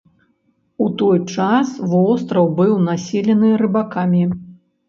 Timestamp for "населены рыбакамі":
2.89-4.23